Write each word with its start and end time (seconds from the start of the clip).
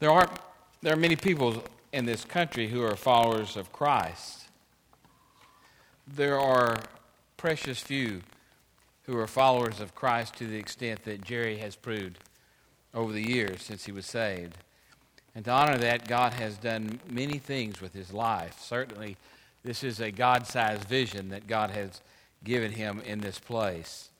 There 0.00 0.10
are, 0.10 0.30
there 0.80 0.92
are 0.92 0.96
many 0.96 1.16
people 1.16 1.64
in 1.92 2.04
this 2.04 2.24
country 2.24 2.68
who 2.68 2.82
are 2.82 2.94
followers 2.94 3.56
of 3.56 3.72
Christ. 3.72 4.44
There 6.06 6.38
are 6.38 6.78
precious 7.36 7.80
few 7.80 8.22
who 9.04 9.16
are 9.18 9.26
followers 9.26 9.80
of 9.80 9.94
Christ 9.94 10.36
to 10.36 10.46
the 10.46 10.56
extent 10.56 11.04
that 11.04 11.24
Jerry 11.24 11.58
has 11.58 11.74
proved 11.74 12.18
over 12.94 13.12
the 13.12 13.22
years 13.22 13.62
since 13.62 13.86
he 13.86 13.92
was 13.92 14.06
saved. 14.06 14.58
And 15.34 15.44
to 15.44 15.50
honor 15.50 15.78
that, 15.78 16.06
God 16.06 16.32
has 16.34 16.58
done 16.58 17.00
many 17.10 17.38
things 17.38 17.80
with 17.80 17.92
his 17.92 18.12
life. 18.12 18.60
Certainly, 18.60 19.16
this 19.64 19.82
is 19.82 20.00
a 20.00 20.10
God 20.10 20.46
sized 20.46 20.84
vision 20.84 21.30
that 21.30 21.46
God 21.46 21.70
has 21.70 22.02
given 22.44 22.72
him 22.72 23.02
in 23.04 23.20
this 23.20 23.38
place. 23.38 24.10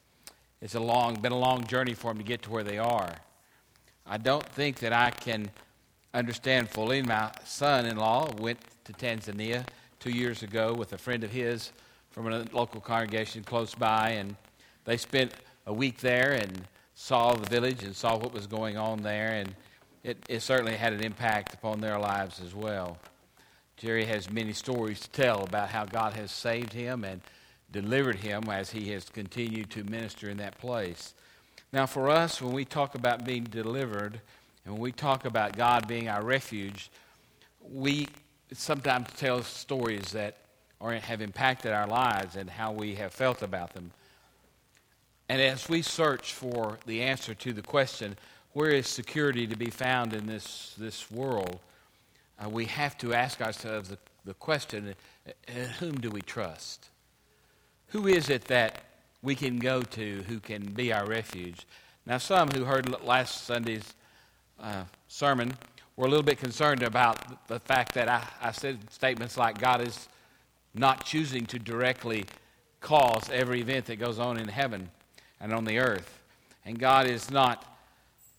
It's 0.61 0.75
a 0.75 0.81
long, 0.81 1.21
been 1.21 1.33
a 1.33 1.39
long 1.39 1.67
journey 1.67 1.95
for 1.95 2.11
him 2.11 2.19
to 2.19 2.25
get 2.25 2.43
to 2.43 2.51
where 2.51 2.65
they 2.65 2.79
are. 2.79 3.15
I 4.07 4.17
don't 4.19 4.45
think 4.45 4.79
that 4.81 4.93
I 4.93 5.11
can 5.11 5.51
understand 6.19 6.69
fully. 6.69 7.01
My 7.01 7.31
son 7.45 7.87
in 7.87 7.97
law 7.97 8.29
went 8.39 8.59
to 8.85 8.93
Tanzania 8.93 9.65
two 10.01 10.11
years 10.11 10.43
ago 10.43 10.75
with 10.75 10.93
a 10.93 10.99
friend 10.99 11.23
of 11.23 11.31
his 11.31 11.73
from 12.11 12.27
a 12.33 12.45
local 12.53 12.81
congregation 12.81 13.45
close 13.45 13.75
by, 13.75 14.11
and 14.11 14.35
they 14.85 14.97
spent 14.97 15.33
a 15.67 15.73
week 15.73 15.99
there 15.99 16.33
and 16.33 16.67
saw 16.95 17.35
the 17.35 17.49
village 17.49 17.85
and 17.85 17.95
saw 17.95 18.17
what 18.17 18.33
was 18.33 18.49
going 18.49 18.77
on 18.77 19.03
there, 19.03 19.35
and 19.35 19.55
it, 20.03 20.19
it 20.29 20.41
certainly 20.41 20.75
had 20.75 20.93
an 20.93 21.05
impact 21.05 21.55
upon 21.55 21.81
their 21.81 21.99
lives 21.99 22.41
as 22.41 22.55
well. 22.55 22.99
Jerry 23.77 24.05
has 24.07 24.29
many 24.29 24.53
stories 24.53 24.99
to 25.01 25.11
tell 25.11 25.45
about 25.45 25.69
how 25.69 25.85
God 25.85 26.15
has 26.15 26.33
saved 26.33 26.73
him 26.73 27.05
and 27.05 27.21
delivered 27.71 28.17
him 28.17 28.45
as 28.51 28.71
he 28.71 28.91
has 28.91 29.05
continued 29.09 29.71
to 29.71 29.85
minister 29.85 30.29
in 30.29 30.39
that 30.39 30.59
place. 30.59 31.15
Now, 31.73 31.87
for 31.87 32.11
us, 32.11 32.43
when 32.43 32.53
we 32.53 32.65
talk 32.65 32.97
about 32.97 33.25
being 33.25 33.45
delivered, 33.45 34.21
and 34.69 34.75
when 34.75 34.83
we 34.83 34.93
talk 34.93 35.25
about 35.25 35.57
God 35.57 35.89
being 35.89 36.11
our 36.11 36.23
refuge, 36.23 36.91
we 37.73 38.07
sometimes 38.53 39.09
tell 39.17 39.43
stories 39.43 40.13
that 40.13 40.37
are, 40.79 40.93
have 40.93 41.23
impacted 41.23 41.73
our 41.73 41.87
lives 41.87 42.37
and 42.37 42.51
how 42.51 42.73
we 42.73 42.95
have 42.97 43.15
felt 43.15 43.41
about 43.41 43.73
them. 43.73 43.93
And 45.31 45.41
as 45.41 45.71
we 45.71 45.81
search 45.81 46.35
for 46.35 46.79
the 46.85 47.01
answer 47.01 47.33
to 47.33 47.55
the 47.55 47.63
question, 47.63 48.19
where 48.53 48.69
is 48.69 48.87
security 48.87 49.47
to 49.47 49.57
be 49.57 49.71
found 49.71 50.13
in 50.13 50.27
this, 50.27 50.75
this 50.77 51.11
world, 51.11 51.61
uh, 52.39 52.51
we 52.51 52.67
have 52.67 52.99
to 52.99 53.15
ask 53.15 53.41
ourselves 53.41 53.89
the, 53.89 53.99
the 54.27 54.35
question 54.35 54.95
whom 55.79 55.95
do 55.95 56.11
we 56.11 56.21
trust? 56.21 56.91
Who 57.87 58.07
is 58.07 58.29
it 58.29 58.45
that 58.49 58.83
we 59.23 59.35
can 59.35 59.61
go 59.61 59.81
to 59.81 60.25
who 60.29 60.41
can 60.41 60.75
be 60.75 60.93
our 60.93 61.07
refuge? 61.07 61.67
Now, 62.05 62.19
some 62.19 62.51
who 62.51 62.65
heard 62.65 63.03
last 63.03 63.47
Sunday's 63.47 63.95
uh, 64.61 64.85
sermon 65.09 65.55
were 65.97 66.07
a 66.07 66.09
little 66.09 66.25
bit 66.25 66.39
concerned 66.39 66.83
about 66.83 67.49
the 67.49 67.59
fact 67.59 67.95
that 67.95 68.09
I, 68.09 68.25
I 68.41 68.53
said 68.53 68.79
statements 68.91 69.37
like 69.37 69.59
God 69.59 69.81
is 69.81 70.09
not 70.75 71.05
choosing 71.05 71.47
to 71.47 71.59
directly 71.59 72.25
cause 72.81 73.29
every 73.33 73.61
event 73.61 73.87
that 73.87 73.97
goes 73.97 74.19
on 74.19 74.39
in 74.39 74.49
heaven 74.49 74.91
and 75.41 75.53
on 75.53 75.65
the 75.65 75.79
earth. 75.79 76.21
And 76.65 76.79
God 76.79 77.07
is 77.07 77.31
not 77.31 77.65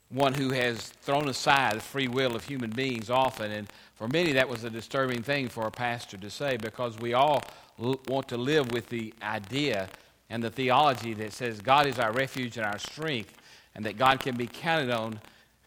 one 0.09 0.33
who 0.33 0.49
has 0.51 0.87
thrown 1.01 1.27
aside 1.27 1.75
the 1.75 1.81
free 1.81 2.07
will 2.07 2.35
of 2.35 2.45
human 2.45 2.71
beings 2.71 3.09
often. 3.09 3.51
And 3.51 3.67
for 3.95 4.07
many, 4.07 4.33
that 4.33 4.49
was 4.49 4.63
a 4.63 4.69
disturbing 4.69 5.21
thing 5.21 5.49
for 5.49 5.67
a 5.67 5.71
pastor 5.71 6.17
to 6.17 6.29
say 6.29 6.57
because 6.57 6.97
we 6.97 7.13
all 7.13 7.43
l- 7.79 7.99
want 8.07 8.27
to 8.29 8.37
live 8.37 8.71
with 8.71 8.89
the 8.89 9.13
idea 9.21 9.89
and 10.29 10.43
the 10.43 10.49
theology 10.49 11.13
that 11.15 11.33
says 11.33 11.61
God 11.61 11.85
is 11.85 11.99
our 11.99 12.11
refuge 12.11 12.57
and 12.57 12.65
our 12.65 12.79
strength 12.79 13.35
and 13.75 13.85
that 13.85 13.97
God 13.97 14.19
can 14.19 14.35
be 14.35 14.47
counted 14.47 14.89
on 14.91 15.19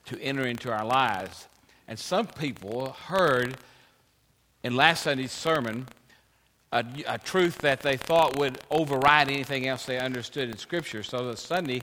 to 0.07 0.21
enter 0.21 0.47
into 0.47 0.73
our 0.73 0.85
lives. 0.85 1.49
And 1.89 1.99
some 1.99 2.27
people 2.27 2.91
heard 3.07 3.57
in 4.63 4.77
last 4.77 5.03
Sunday's 5.03 5.33
sermon 5.33 5.89
a, 6.73 6.85
a, 7.07 7.19
truth 7.19 7.59
that 7.59 7.81
they 7.81 7.97
thought 7.97 8.39
would 8.39 8.59
override 8.71 9.31
anything 9.31 9.69
else 9.69 9.85
they 9.85 9.99
understood 9.99 10.49
in 10.49 10.57
Scripture. 10.57 11.03
So 11.03 11.29
this 11.29 11.41
Sunday, 11.41 11.83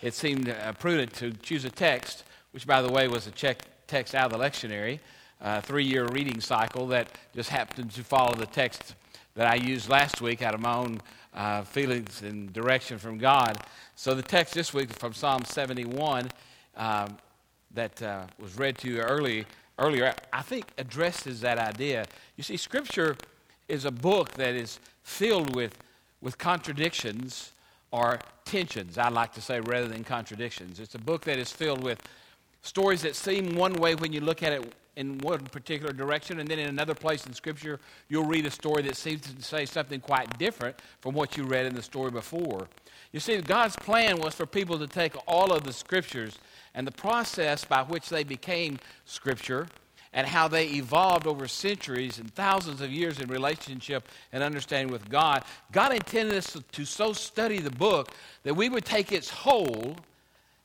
it 0.00 0.14
seemed 0.14 0.48
uh, 0.48 0.72
prudent 0.72 1.12
to 1.14 1.32
choose 1.32 1.64
a 1.64 1.70
text, 1.70 2.24
which, 2.52 2.66
by 2.66 2.80
the 2.80 2.90
way, 2.90 3.08
was 3.08 3.26
a 3.26 3.30
check, 3.30 3.62
text 3.86 4.14
out 4.14 4.32
of 4.32 4.38
the 4.38 4.44
lectionary, 4.44 5.00
a 5.40 5.60
three 5.60 5.84
year 5.84 6.06
reading 6.06 6.40
cycle 6.40 6.86
that 6.88 7.08
just 7.34 7.50
happened 7.50 7.90
to 7.90 8.02
follow 8.02 8.34
the 8.34 8.46
text 8.46 8.94
that 9.34 9.46
I 9.46 9.56
used 9.56 9.90
last 9.90 10.22
week 10.22 10.40
out 10.40 10.54
of 10.54 10.60
my 10.60 10.74
own 10.74 11.00
uh, 11.34 11.62
feelings 11.62 12.22
and 12.22 12.50
direction 12.54 12.98
from 12.98 13.18
God. 13.18 13.58
So 13.96 14.14
the 14.14 14.22
text 14.22 14.54
this 14.54 14.72
week 14.72 14.90
from 14.94 15.12
Psalm 15.12 15.44
71. 15.44 16.30
Um, 16.76 17.18
that 17.76 18.02
uh, 18.02 18.24
was 18.40 18.58
read 18.58 18.76
to 18.78 18.88
you 18.88 19.00
early, 19.00 19.46
earlier, 19.78 20.12
I 20.32 20.42
think 20.42 20.66
addresses 20.76 21.40
that 21.42 21.58
idea. 21.58 22.06
You 22.36 22.42
see, 22.42 22.56
Scripture 22.56 23.16
is 23.68 23.84
a 23.84 23.90
book 23.90 24.32
that 24.32 24.54
is 24.54 24.80
filled 25.02 25.54
with, 25.54 25.78
with 26.20 26.36
contradictions 26.38 27.52
or 27.92 28.18
tensions, 28.44 28.98
I 28.98 29.08
like 29.08 29.32
to 29.34 29.40
say, 29.40 29.60
rather 29.60 29.88
than 29.88 30.04
contradictions. 30.04 30.80
It's 30.80 30.94
a 30.94 30.98
book 30.98 31.24
that 31.24 31.38
is 31.38 31.52
filled 31.52 31.82
with 31.82 32.02
stories 32.66 33.02
that 33.02 33.14
seem 33.14 33.54
one 33.54 33.74
way 33.74 33.94
when 33.94 34.12
you 34.12 34.20
look 34.20 34.42
at 34.42 34.52
it 34.52 34.74
in 34.96 35.18
one 35.18 35.40
particular 35.40 35.92
direction, 35.92 36.40
and 36.40 36.48
then 36.48 36.58
in 36.58 36.68
another 36.68 36.94
place 36.94 37.26
in 37.26 37.32
Scripture, 37.32 37.78
you'll 38.08 38.24
read 38.24 38.46
a 38.46 38.50
story 38.50 38.82
that 38.82 38.96
seems 38.96 39.20
to 39.22 39.42
say 39.42 39.66
something 39.66 40.00
quite 40.00 40.38
different 40.38 40.76
from 41.00 41.14
what 41.14 41.36
you 41.36 41.44
read 41.44 41.66
in 41.66 41.74
the 41.74 41.82
story 41.82 42.10
before. 42.10 42.66
You 43.12 43.20
see, 43.20 43.40
God's 43.40 43.76
plan 43.76 44.18
was 44.18 44.34
for 44.34 44.46
people 44.46 44.78
to 44.78 44.86
take 44.86 45.14
all 45.28 45.52
of 45.52 45.64
the 45.64 45.72
Scriptures 45.72 46.38
and 46.74 46.86
the 46.86 46.92
process 46.92 47.64
by 47.64 47.82
which 47.82 48.08
they 48.08 48.24
became 48.24 48.78
Scripture 49.04 49.68
and 50.12 50.26
how 50.26 50.48
they 50.48 50.68
evolved 50.68 51.26
over 51.26 51.46
centuries 51.46 52.18
and 52.18 52.34
thousands 52.34 52.80
of 52.80 52.90
years 52.90 53.20
in 53.20 53.28
relationship 53.28 54.08
and 54.32 54.42
understanding 54.42 54.90
with 54.90 55.08
God. 55.10 55.44
God 55.72 55.92
intended 55.92 56.36
us 56.36 56.56
to 56.72 56.84
so 56.86 57.12
study 57.12 57.58
the 57.58 57.70
book 57.70 58.12
that 58.42 58.54
we 58.54 58.70
would 58.70 58.86
take 58.86 59.12
its 59.12 59.28
whole 59.28 59.96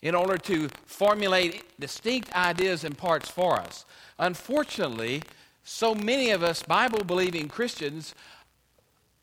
in 0.02 0.16
order 0.16 0.38
to 0.38 0.68
formulate 0.86 1.64
distinct 1.80 2.34
ideas 2.34 2.84
and 2.84 2.98
parts 2.98 3.30
for 3.30 3.60
us. 3.60 3.86
Unfortunately, 4.20 5.22
so 5.64 5.94
many 5.94 6.32
of 6.32 6.44
us 6.44 6.64
Bible 6.64 7.04
believing 7.04 7.48
Christians 7.48 8.16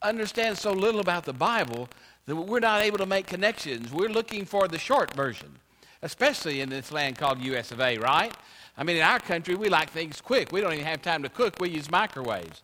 understand 0.02 0.56
so 0.56 0.72
little 0.72 1.00
about 1.00 1.24
the 1.24 1.32
Bible 1.32 1.88
that 2.26 2.36
we're 2.36 2.60
not 2.60 2.82
able 2.82 2.98
to 2.98 3.06
make 3.06 3.26
connections. 3.26 3.92
We're 3.92 4.08
looking 4.08 4.44
for 4.44 4.68
the 4.68 4.78
short 4.78 5.12
version 5.14 5.58
especially 6.02 6.60
in 6.60 6.68
this 6.68 6.92
land 6.92 7.16
called 7.16 7.40
US 7.40 7.72
of 7.72 7.80
A, 7.80 7.98
right? 7.98 8.32
I 8.76 8.84
mean, 8.84 8.96
in 8.96 9.02
our 9.02 9.18
country, 9.18 9.54
we 9.54 9.68
like 9.68 9.90
things 9.90 10.20
quick. 10.20 10.52
We 10.52 10.60
don't 10.60 10.72
even 10.72 10.84
have 10.84 11.02
time 11.02 11.22
to 11.22 11.28
cook, 11.28 11.56
we 11.60 11.70
use 11.70 11.90
microwaves, 11.90 12.62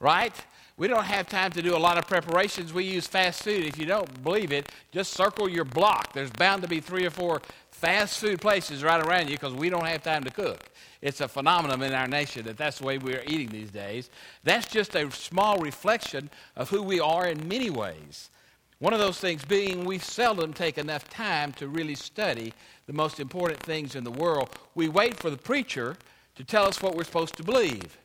right? 0.00 0.34
We 0.76 0.88
don't 0.88 1.04
have 1.04 1.28
time 1.28 1.50
to 1.52 1.62
do 1.62 1.76
a 1.76 1.78
lot 1.78 1.98
of 1.98 2.06
preparations. 2.06 2.72
We 2.72 2.84
use 2.84 3.06
fast 3.06 3.42
food. 3.42 3.64
If 3.64 3.78
you 3.78 3.86
don't 3.86 4.22
believe 4.22 4.52
it, 4.52 4.70
just 4.90 5.12
circle 5.12 5.48
your 5.48 5.64
block. 5.64 6.12
There's 6.12 6.30
bound 6.30 6.62
to 6.62 6.68
be 6.68 6.80
three 6.80 7.04
or 7.04 7.10
four 7.10 7.42
fast 7.70 8.18
food 8.18 8.40
places 8.40 8.82
right 8.82 9.04
around 9.04 9.28
you 9.28 9.36
because 9.36 9.52
we 9.52 9.68
don't 9.68 9.86
have 9.86 10.02
time 10.02 10.24
to 10.24 10.30
cook. 10.30 10.70
It's 11.02 11.20
a 11.20 11.28
phenomenon 11.28 11.82
in 11.82 11.92
our 11.92 12.06
nation 12.06 12.44
that 12.46 12.56
that's 12.56 12.78
the 12.78 12.86
way 12.86 12.98
we're 12.98 13.24
eating 13.26 13.48
these 13.48 13.70
days. 13.70 14.08
That's 14.44 14.66
just 14.66 14.94
a 14.94 15.10
small 15.10 15.58
reflection 15.58 16.30
of 16.56 16.70
who 16.70 16.80
we 16.82 17.00
are 17.00 17.26
in 17.26 17.48
many 17.48 17.70
ways. 17.70 18.30
One 18.78 18.92
of 18.92 18.98
those 18.98 19.18
things 19.18 19.44
being 19.44 19.84
we 19.84 19.98
seldom 19.98 20.52
take 20.52 20.78
enough 20.78 21.08
time 21.08 21.52
to 21.54 21.68
really 21.68 21.94
study 21.94 22.52
the 22.86 22.92
most 22.92 23.20
important 23.20 23.60
things 23.60 23.94
in 23.94 24.04
the 24.04 24.10
world. 24.10 24.50
We 24.74 24.88
wait 24.88 25.16
for 25.16 25.30
the 25.30 25.36
preacher 25.36 25.96
to 26.34 26.44
tell 26.44 26.64
us 26.64 26.80
what 26.80 26.96
we're 26.96 27.04
supposed 27.04 27.36
to 27.36 27.44
believe. 27.44 27.98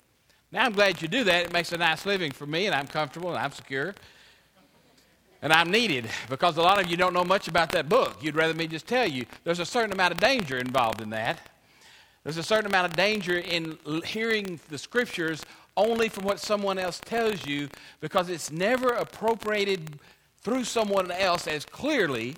Now, 0.51 0.63
I'm 0.65 0.71
glad 0.71 1.01
you 1.01 1.07
do 1.07 1.23
that. 1.25 1.45
It 1.45 1.53
makes 1.53 1.71
a 1.73 1.77
nice 1.77 2.05
living 2.05 2.31
for 2.31 2.45
me, 2.45 2.67
and 2.67 2.75
I'm 2.75 2.87
comfortable 2.87 3.29
and 3.29 3.37
I'm 3.37 3.51
secure. 3.51 3.93
And 5.41 5.53
I'm 5.53 5.69
needed 5.69 6.09
because 6.29 6.57
a 6.57 6.61
lot 6.61 6.83
of 6.83 6.89
you 6.89 6.97
don't 6.97 7.13
know 7.13 7.23
much 7.23 7.47
about 7.47 7.71
that 7.71 7.89
book. 7.89 8.17
You'd 8.21 8.35
rather 8.35 8.53
me 8.53 8.67
just 8.67 8.87
tell 8.87 9.05
you. 9.05 9.25
There's 9.43 9.59
a 9.59 9.65
certain 9.65 9.91
amount 9.91 10.13
of 10.13 10.19
danger 10.19 10.57
involved 10.57 11.01
in 11.01 11.09
that. 11.11 11.39
There's 12.23 12.37
a 12.37 12.43
certain 12.43 12.65
amount 12.65 12.87
of 12.87 12.95
danger 12.95 13.37
in 13.37 13.77
hearing 14.03 14.59
the 14.69 14.77
scriptures 14.77 15.45
only 15.75 16.09
from 16.09 16.25
what 16.25 16.39
someone 16.39 16.79
else 16.79 16.99
tells 16.99 17.45
you 17.45 17.69
because 18.01 18.29
it's 18.29 18.51
never 18.51 18.89
appropriated 18.89 19.99
through 20.41 20.63
someone 20.63 21.11
else 21.11 21.47
as 21.47 21.65
clearly 21.65 22.35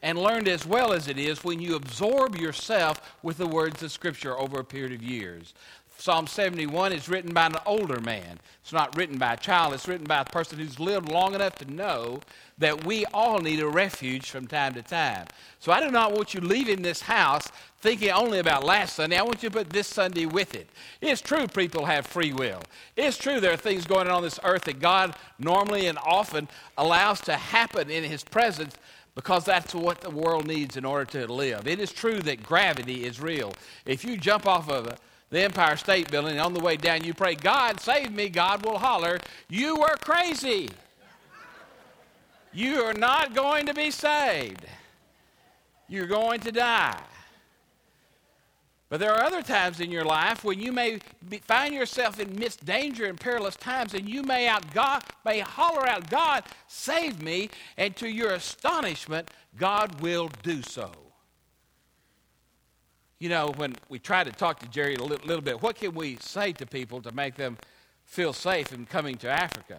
and 0.00 0.16
learned 0.16 0.48
as 0.48 0.64
well 0.64 0.92
as 0.92 1.08
it 1.08 1.18
is 1.18 1.42
when 1.42 1.60
you 1.60 1.74
absorb 1.74 2.36
yourself 2.36 3.16
with 3.22 3.36
the 3.36 3.46
words 3.46 3.82
of 3.82 3.90
Scripture 3.90 4.38
over 4.38 4.60
a 4.60 4.64
period 4.64 4.92
of 4.92 5.02
years. 5.02 5.54
Psalm 6.00 6.28
71 6.28 6.92
is 6.92 7.08
written 7.08 7.34
by 7.34 7.46
an 7.46 7.56
older 7.66 8.00
man. 8.00 8.38
It's 8.62 8.72
not 8.72 8.96
written 8.96 9.18
by 9.18 9.32
a 9.32 9.36
child, 9.36 9.74
it's 9.74 9.88
written 9.88 10.06
by 10.06 10.20
a 10.20 10.24
person 10.24 10.60
who's 10.60 10.78
lived 10.78 11.10
long 11.10 11.34
enough 11.34 11.56
to 11.56 11.68
know 11.68 12.20
that 12.58 12.84
we 12.86 13.04
all 13.06 13.40
need 13.40 13.58
a 13.58 13.66
refuge 13.68 14.30
from 14.30 14.46
time 14.46 14.74
to 14.74 14.82
time. 14.82 15.26
So 15.58 15.72
I 15.72 15.80
do 15.80 15.90
not 15.90 16.12
want 16.12 16.34
you 16.34 16.40
leaving 16.40 16.82
this 16.82 17.02
house 17.02 17.48
thinking 17.80 18.10
only 18.10 18.38
about 18.38 18.62
last 18.62 18.94
Sunday. 18.94 19.16
I 19.16 19.22
want 19.22 19.42
you 19.42 19.48
to 19.48 19.56
put 19.56 19.70
this 19.70 19.88
Sunday 19.88 20.24
with 20.24 20.54
it. 20.54 20.68
It's 21.00 21.20
true 21.20 21.48
people 21.48 21.86
have 21.86 22.06
free 22.06 22.32
will. 22.32 22.62
It's 22.96 23.16
true 23.16 23.40
there 23.40 23.52
are 23.52 23.56
things 23.56 23.84
going 23.84 24.06
on 24.06 24.14
on 24.14 24.22
this 24.22 24.38
earth 24.44 24.64
that 24.64 24.78
God 24.78 25.16
normally 25.40 25.88
and 25.88 25.98
often 25.98 26.48
allows 26.76 27.20
to 27.22 27.34
happen 27.34 27.90
in 27.90 28.04
His 28.04 28.22
presence. 28.22 28.76
because 29.16 29.44
that's 29.44 29.74
what 29.74 30.00
the 30.00 30.10
world 30.10 30.46
needs 30.46 30.76
in 30.76 30.84
order 30.84 31.04
to 31.04 31.32
live. 31.32 31.66
It 31.66 31.80
is 31.80 31.90
true 31.90 32.20
that 32.20 32.40
gravity 32.40 33.04
is 33.04 33.20
real. 33.20 33.52
If 33.84 34.04
you 34.04 34.16
jump 34.16 34.46
off 34.46 34.70
of 34.70 34.96
the 35.30 35.42
Empire 35.42 35.76
State 35.76 36.10
Building 36.10 36.32
and 36.32 36.40
on 36.40 36.54
the 36.54 36.60
way 36.60 36.76
down 36.76 37.04
you 37.04 37.14
pray, 37.14 37.34
God 37.34 37.80
save 37.80 38.12
me, 38.12 38.28
God 38.28 38.64
will 38.64 38.78
holler, 38.78 39.18
you 39.48 39.76
were 39.76 39.96
crazy. 40.00 40.70
You 42.52 42.82
are 42.82 42.94
not 42.94 43.34
going 43.34 43.66
to 43.66 43.74
be 43.74 43.90
saved. 43.90 44.64
You're 45.86 46.06
going 46.06 46.40
to 46.40 46.52
die. 46.52 47.00
But 48.88 49.00
there 49.00 49.12
are 49.12 49.22
other 49.22 49.42
times 49.42 49.80
in 49.80 49.90
your 49.90 50.04
life 50.04 50.44
when 50.44 50.58
you 50.60 50.72
may 50.72 50.98
be, 51.28 51.38
find 51.38 51.74
yourself 51.74 52.18
in 52.18 52.38
midst 52.38 52.64
danger 52.64 53.04
and 53.04 53.20
perilous 53.20 53.54
times, 53.54 53.92
and 53.92 54.08
you 54.08 54.22
may 54.22 54.48
out 54.48 54.72
God 54.72 55.04
may 55.26 55.40
holler 55.40 55.86
out, 55.86 56.08
"God, 56.08 56.44
save 56.68 57.20
me!" 57.22 57.50
And 57.76 57.94
to 57.96 58.08
your 58.08 58.32
astonishment, 58.32 59.30
God 59.58 60.00
will 60.00 60.28
do 60.42 60.62
so. 60.62 61.07
You 63.18 63.28
know, 63.28 63.52
when 63.56 63.74
we 63.88 63.98
try 63.98 64.22
to 64.22 64.30
talk 64.30 64.60
to 64.60 64.68
Jerry 64.68 64.94
a 64.94 65.02
little, 65.02 65.26
little 65.26 65.42
bit, 65.42 65.60
what 65.62 65.76
can 65.76 65.94
we 65.94 66.16
say 66.20 66.52
to 66.52 66.66
people 66.66 67.00
to 67.02 67.12
make 67.12 67.34
them 67.34 67.56
feel 68.04 68.32
safe 68.32 68.72
in 68.72 68.86
coming 68.86 69.16
to 69.16 69.28
Africa? 69.28 69.78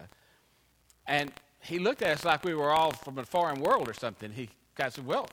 And 1.06 1.32
he 1.60 1.78
looked 1.78 2.02
at 2.02 2.18
us 2.18 2.24
like 2.24 2.44
we 2.44 2.54
were 2.54 2.70
all 2.70 2.92
from 2.92 3.18
a 3.18 3.24
foreign 3.24 3.60
world 3.60 3.88
or 3.88 3.94
something. 3.94 4.30
He 4.30 4.50
kind 4.76 4.88
of 4.88 4.94
said, 4.94 5.06
"Well, 5.06 5.28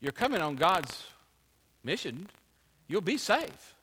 you're 0.00 0.12
coming 0.12 0.40
on 0.40 0.56
God's 0.56 1.04
mission." 1.84 2.28
you'll 2.92 3.00
be 3.00 3.16
safe. 3.16 3.74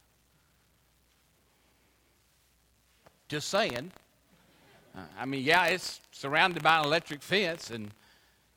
Just 3.28 3.50
saying. 3.50 3.92
Uh, 4.96 5.00
I 5.20 5.26
mean, 5.26 5.44
yeah, 5.44 5.66
it's 5.66 6.00
surrounded 6.12 6.62
by 6.62 6.78
an 6.78 6.86
electric 6.86 7.24
fence, 7.24 7.72
and 7.72 7.90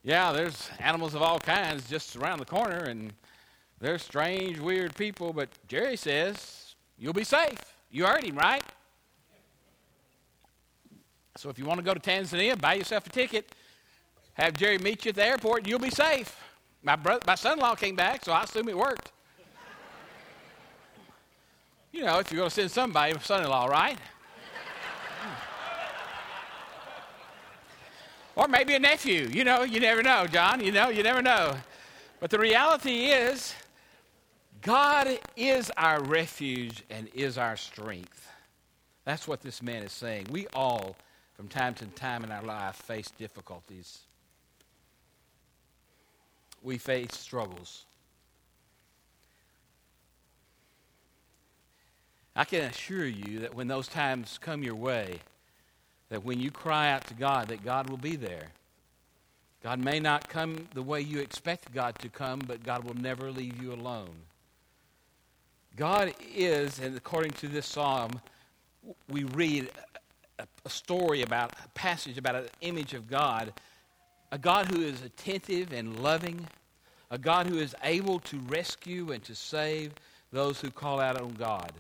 yeah, 0.03 0.31
there's 0.33 0.69
animals 0.79 1.15
of 1.15 1.23
all 1.23 1.39
kinds 1.39 1.89
just 1.89 2.17
around 2.17 2.39
the 2.39 2.45
corner, 2.45 2.85
and 2.85 3.15
there's 3.83 4.03
strange, 4.05 4.61
weird 4.61 4.95
people, 4.95 5.33
but 5.33 5.49
Jerry 5.67 5.97
says 5.97 6.77
you'll 6.97 7.13
be 7.13 7.25
safe. 7.25 7.59
You 7.91 8.07
heard 8.07 8.23
him, 8.23 8.37
right? 8.37 8.63
So 11.37 11.51
if 11.51 11.59
you 11.59 11.65
want 11.65 11.79
to 11.79 11.85
go 11.85 11.93
to 11.93 11.99
Tanzania, 11.99 12.59
buy 12.61 12.75
yourself 12.75 13.09
a 13.09 13.11
ticket, 13.11 13.51
have 14.35 14.55
Jerry 14.55 14.79
meet 14.79 15.05
you 15.05 15.09
at 15.09 15.17
the 15.17 15.27
airport, 15.27 15.63
and 15.63 15.69
you'll 15.69 15.81
be 15.81 15.91
safe. 15.91 16.39
My, 16.85 16.95
brother, 16.95 17.23
my 17.27 17.35
son-in-law 17.35 17.75
came 17.75 17.97
back, 17.97 18.25
so 18.25 18.31
I 18.31 18.45
assume 18.45 18.69
it 18.69 18.79
worked. 18.79 19.11
You 21.91 22.05
know, 22.05 22.21
if 22.21 22.31
you're 22.31 22.39
going 22.39 22.51
to 22.51 22.55
send 22.55 22.71
somebody, 22.71 23.17
a 23.17 23.21
son 23.21 23.43
in 23.43 23.51
law, 23.51 23.67
right? 23.67 23.99
Hmm. 25.21 25.33
or 28.37 28.47
maybe 28.47 28.75
a 28.75 28.79
nephew. 28.79 29.29
You 29.29 29.43
know, 29.43 29.65
you 29.65 29.81
never 29.81 30.05
know, 30.05 30.29
John. 30.29 30.63
You 30.63 30.71
know, 30.71 30.89
you 30.89 31.03
never 31.03 31.21
know. 31.21 31.57
But 32.21 32.31
the 32.31 32.39
reality 32.39 33.07
is, 33.07 33.55
God 34.63 35.19
is 35.37 35.73
our 35.77 36.01
refuge 36.05 36.85
and 36.89 37.09
is 37.15 37.37
our 37.37 37.57
strength. 37.57 38.29
That's 39.05 39.27
what 39.27 39.43
this 39.43 39.61
man 39.61 39.83
is 39.83 39.91
saying. 39.91 40.29
We 40.31 40.47
all, 40.55 40.95
from 41.35 41.49
time 41.49 41.75
to 41.75 41.87
time 41.87 42.23
in 42.23 42.31
our 42.31 42.45
life, 42.45 42.77
face 42.77 43.11
difficulties. 43.19 43.99
We 46.63 46.79
face 46.79 47.13
struggles. 47.13 47.87
I 52.37 52.45
can 52.45 52.63
assure 52.63 53.05
you 53.05 53.41
that 53.41 53.55
when 53.55 53.67
those 53.67 53.89
times 53.89 54.39
come 54.41 54.63
your 54.63 54.77
way, 54.77 55.19
that 56.09 56.25
when 56.25 56.39
you 56.39 56.53
cry 56.53 56.93
out 56.93 57.07
to 57.09 57.15
God, 57.15 57.49
that 57.49 57.65
God 57.65 57.91
will 57.91 57.99
be 57.99 58.15
there. 58.15 58.49
God 59.63 59.81
may 59.81 59.99
not 59.99 60.29
come 60.29 60.69
the 60.73 60.83
way 60.83 61.01
you 61.01 61.19
expect 61.19 61.75
God 61.75 61.99
to 61.99 62.09
come, 62.09 62.41
but 62.47 62.63
God 62.63 62.85
will 62.85 62.95
never 62.95 63.31
leave 63.33 63.61
you 63.61 63.73
alone. 63.73 64.15
God 65.77 66.13
is, 66.35 66.79
and 66.79 66.97
according 66.97 67.33
to 67.33 67.49
this 67.49 67.67
psalm, 67.67 68.21
we 69.09 69.25
read 69.25 69.71
a, 70.39 70.47
a 70.65 70.71
story 70.71 71.23
about, 71.23 71.53
a 71.65 71.69
passage 71.71 72.19
about 72.19 72.35
an 72.35 72.49
image 72.61 72.93
of 72.95 73.09
God, 73.09 73.53
a 74.31 74.39
God 74.39 74.67
who 74.67 74.83
is 74.83 75.03
attentive 75.03 75.73
and 75.73 76.01
loving, 76.01 76.47
a 77.11 77.19
God 77.19 77.47
who 77.47 77.59
is 77.59 77.75
able 77.83 78.21
to 78.21 78.39
rescue 78.49 79.13
and 79.13 79.23
to 79.25 79.35
save 79.35 79.93
those 80.31 80.61
who 80.61 80.71
call 80.71 81.01
out 81.01 81.21
on 81.21 81.33
God. 81.33 81.73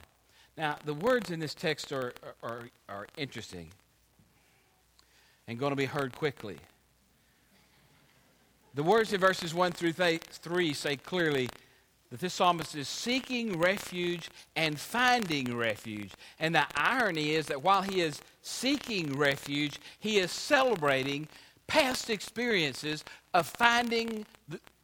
Now, 0.56 0.76
the 0.84 0.94
words 0.94 1.30
in 1.30 1.40
this 1.40 1.54
text 1.54 1.92
are, 1.92 2.12
are, 2.42 2.68
are 2.88 3.06
interesting 3.16 3.68
and 5.48 5.58
going 5.58 5.72
to 5.72 5.76
be 5.76 5.86
heard 5.86 6.14
quickly. 6.14 6.56
The 8.74 8.82
words 8.82 9.12
in 9.12 9.20
verses 9.20 9.52
1 9.54 9.72
through 9.72 9.92
3 9.92 10.72
say 10.72 10.96
clearly 10.96 11.48
that 12.12 12.20
this 12.20 12.34
psalmist 12.34 12.76
is 12.76 12.88
seeking 12.88 13.58
refuge 13.58 14.28
and 14.54 14.78
finding 14.78 15.56
refuge. 15.56 16.12
And 16.38 16.54
the 16.54 16.66
irony 16.76 17.30
is 17.30 17.46
that 17.46 17.62
while 17.62 17.80
he 17.80 18.02
is 18.02 18.20
seeking 18.42 19.16
refuge, 19.16 19.80
he 19.98 20.18
is 20.18 20.30
celebrating 20.30 21.26
past 21.68 22.10
experiences 22.10 23.02
of 23.32 23.46
finding 23.46 24.26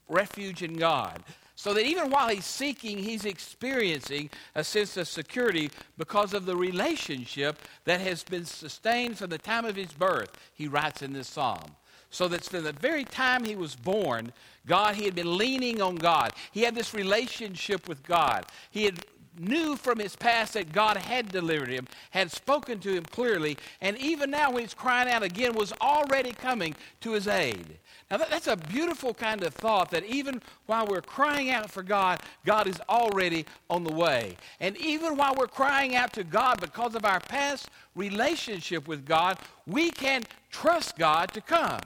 refuge 0.09 0.63
in 0.63 0.79
God. 0.79 1.23
So 1.55 1.75
that 1.75 1.85
even 1.85 2.09
while 2.09 2.29
he's 2.29 2.47
seeking, 2.47 2.97
he's 2.97 3.27
experiencing 3.27 4.31
a 4.55 4.65
sense 4.65 4.97
of 4.97 5.07
security 5.07 5.71
because 5.99 6.33
of 6.33 6.47
the 6.47 6.57
relationship 6.57 7.61
that 7.85 8.01
has 8.01 8.25
been 8.25 8.47
sustained 8.47 9.19
from 9.19 9.29
the 9.29 9.37
time 9.37 9.67
of 9.67 9.77
his 9.77 9.93
birth, 9.93 10.31
he 10.55 10.67
writes 10.67 11.03
in 11.03 11.13
this 11.13 11.29
psalm. 11.29 11.77
So 12.11 12.29
that 12.29 12.45
from 12.45 12.65
the 12.65 12.73
very 12.73 13.05
time 13.05 13.45
he 13.45 13.57
was 13.57 13.77
born, 13.77 14.33
God, 14.67 14.95
he 14.95 15.05
had 15.05 15.15
been 15.15 15.37
leaning 15.37 15.81
on 15.81 15.97
God. 15.97 16.33
He 16.53 16.63
had 16.63 16.75
this 16.75 16.95
relationship 16.95 17.89
with 17.89 18.03
God. 18.03 18.47
He 18.71 18.85
had 18.85 19.05
knew 19.39 19.77
from 19.77 19.99
his 19.99 20.17
past 20.17 20.55
that 20.55 20.73
God 20.73 20.97
had 20.97 21.31
delivered 21.31 21.69
him, 21.69 21.87
had 22.11 22.31
spoken 22.31 22.81
to 22.81 22.93
him 22.93 23.05
clearly, 23.05 23.57
and 23.81 23.97
even 23.99 24.31
now 24.31 24.51
when 24.51 24.63
he's 24.63 24.75
crying 24.75 25.09
out 25.09 25.23
again, 25.23 25.55
was 25.55 25.73
already 25.81 26.33
coming 26.33 26.75
to 27.01 27.13
his 27.13 27.29
aid. 27.29 27.79
Now, 28.11 28.17
that, 28.17 28.31
that's 28.31 28.47
a 28.47 28.57
beautiful 28.57 29.13
kind 29.13 29.43
of 29.43 29.55
thought 29.55 29.91
that 29.91 30.05
even 30.05 30.41
while 30.67 30.87
we're 30.87 31.03
crying 31.03 31.51
out 31.51 31.71
for 31.71 31.83
God, 31.83 32.21
God 32.45 32.67
is 32.67 32.81
already 32.89 33.45
on 33.69 33.85
the 33.85 33.93
way. 33.93 34.37
And 34.61 34.77
even 34.79 35.17
while 35.17 35.35
we're 35.37 35.47
crying 35.47 35.95
out 35.95 36.15
to 36.15 36.25
God 36.25 36.61
because 36.61 36.95
of 36.95 37.05
our 37.05 37.21
past 37.21 37.69
relationship 37.95 38.89
with 38.89 39.05
God, 39.05 39.39
we 39.67 39.91
can 39.91 40.25
trust 40.51 40.97
God 40.97 41.33
to 41.35 41.41
come. 41.43 41.81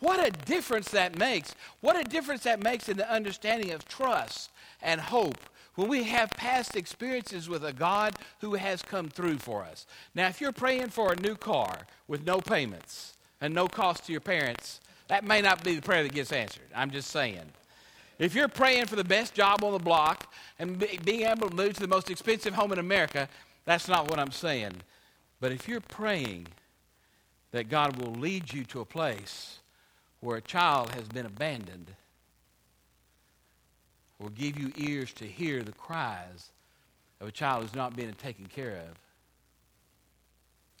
What 0.00 0.24
a 0.24 0.30
difference 0.30 0.90
that 0.90 1.18
makes. 1.18 1.54
What 1.80 1.96
a 1.96 2.04
difference 2.04 2.44
that 2.44 2.62
makes 2.62 2.88
in 2.88 2.96
the 2.96 3.10
understanding 3.10 3.72
of 3.72 3.88
trust 3.88 4.50
and 4.82 5.00
hope 5.00 5.38
when 5.74 5.88
we 5.88 6.04
have 6.04 6.30
past 6.30 6.76
experiences 6.76 7.48
with 7.48 7.64
a 7.64 7.72
God 7.72 8.14
who 8.40 8.54
has 8.54 8.82
come 8.82 9.08
through 9.08 9.38
for 9.38 9.64
us. 9.64 9.86
Now, 10.14 10.28
if 10.28 10.40
you're 10.40 10.52
praying 10.52 10.88
for 10.88 11.12
a 11.12 11.20
new 11.20 11.34
car 11.36 11.78
with 12.06 12.26
no 12.26 12.40
payments, 12.40 13.14
and 13.40 13.54
no 13.54 13.68
cost 13.68 14.04
to 14.06 14.12
your 14.12 14.20
parents, 14.20 14.80
that 15.08 15.24
may 15.24 15.40
not 15.40 15.62
be 15.62 15.76
the 15.76 15.82
prayer 15.82 16.02
that 16.02 16.12
gets 16.12 16.32
answered. 16.32 16.68
I'm 16.74 16.90
just 16.90 17.10
saying. 17.10 17.42
If 18.18 18.34
you're 18.34 18.48
praying 18.48 18.86
for 18.86 18.96
the 18.96 19.04
best 19.04 19.34
job 19.34 19.62
on 19.62 19.72
the 19.72 19.78
block 19.78 20.32
and 20.58 20.78
be, 20.78 20.98
being 21.04 21.22
able 21.22 21.48
to 21.48 21.54
move 21.54 21.74
to 21.74 21.80
the 21.80 21.88
most 21.88 22.10
expensive 22.10 22.54
home 22.54 22.72
in 22.72 22.78
America, 22.78 23.28
that's 23.64 23.88
not 23.88 24.10
what 24.10 24.18
I'm 24.18 24.32
saying. 24.32 24.72
But 25.40 25.52
if 25.52 25.68
you're 25.68 25.80
praying 25.80 26.48
that 27.52 27.68
God 27.68 27.96
will 28.02 28.12
lead 28.12 28.52
you 28.52 28.64
to 28.64 28.80
a 28.80 28.84
place 28.84 29.60
where 30.20 30.36
a 30.36 30.42
child 30.42 30.94
has 30.94 31.08
been 31.08 31.26
abandoned, 31.26 31.92
or 34.18 34.30
give 34.30 34.58
you 34.58 34.72
ears 34.76 35.12
to 35.12 35.24
hear 35.24 35.62
the 35.62 35.72
cries 35.72 36.50
of 37.20 37.28
a 37.28 37.32
child 37.32 37.62
who's 37.62 37.74
not 37.74 37.94
being 37.94 38.12
taken 38.14 38.46
care 38.46 38.76
of, 38.76 38.98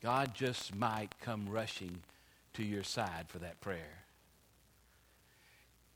God 0.02 0.34
just 0.34 0.74
might 0.74 1.10
come 1.20 1.48
rushing 1.48 2.00
to 2.54 2.64
your 2.64 2.82
side 2.82 3.26
for 3.28 3.38
that 3.38 3.60
prayer. 3.60 3.98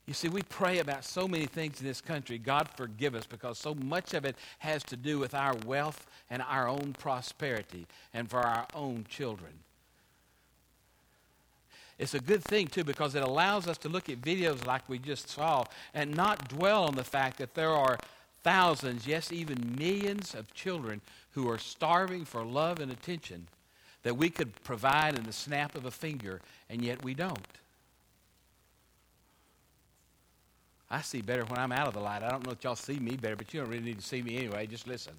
You 0.05 0.13
see, 0.13 0.27
we 0.27 0.41
pray 0.43 0.79
about 0.79 1.05
so 1.05 1.27
many 1.27 1.45
things 1.45 1.79
in 1.79 1.87
this 1.87 2.01
country. 2.01 2.37
God 2.37 2.67
forgive 2.75 3.15
us 3.15 3.25
because 3.25 3.57
so 3.57 3.73
much 3.73 4.13
of 4.13 4.25
it 4.25 4.35
has 4.59 4.83
to 4.83 4.97
do 4.97 5.17
with 5.17 5.33
our 5.33 5.55
wealth 5.65 6.05
and 6.29 6.41
our 6.41 6.67
own 6.67 6.93
prosperity 6.97 7.87
and 8.13 8.29
for 8.29 8.39
our 8.39 8.67
own 8.73 9.05
children. 9.07 9.53
It's 12.03 12.13
a 12.13 12.19
good 12.19 12.43
thing, 12.43 12.67
too, 12.67 12.83
because 12.83 13.15
it 13.15 13.23
allows 13.23 13.65
us 13.65 13.77
to 13.77 13.87
look 13.87 14.09
at 14.09 14.19
videos 14.19 14.67
like 14.67 14.89
we 14.89 14.99
just 14.99 15.29
saw 15.29 15.63
and 15.93 16.13
not 16.13 16.49
dwell 16.49 16.83
on 16.83 16.95
the 16.95 17.03
fact 17.05 17.37
that 17.37 17.53
there 17.53 17.69
are 17.69 17.97
thousands, 18.43 19.07
yes, 19.07 19.31
even 19.31 19.77
millions 19.79 20.35
of 20.35 20.53
children 20.53 20.99
who 21.31 21.49
are 21.49 21.57
starving 21.57 22.25
for 22.25 22.43
love 22.43 22.81
and 22.81 22.91
attention 22.91 23.47
that 24.01 24.17
we 24.17 24.29
could 24.29 24.53
provide 24.65 25.17
in 25.17 25.23
the 25.23 25.31
snap 25.31 25.75
of 25.75 25.85
a 25.85 25.91
finger, 25.91 26.41
and 26.69 26.83
yet 26.83 27.01
we 27.05 27.13
don't. 27.13 27.39
I 30.91 30.99
see 31.03 31.21
better 31.21 31.45
when 31.45 31.57
I'm 31.57 31.71
out 31.71 31.87
of 31.87 31.93
the 31.93 32.01
light. 32.01 32.21
I 32.21 32.29
don't 32.29 32.45
know 32.45 32.51
if 32.51 32.65
y'all 32.65 32.75
see 32.75 32.99
me 32.99 33.15
better, 33.15 33.37
but 33.37 33.53
you 33.53 33.61
don't 33.61 33.69
really 33.69 33.81
need 33.81 33.99
to 33.99 34.05
see 34.05 34.21
me 34.21 34.39
anyway. 34.39 34.67
Just 34.67 34.89
listen. 34.89 35.13